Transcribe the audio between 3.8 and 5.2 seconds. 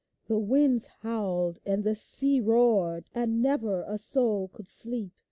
a soul could sleep.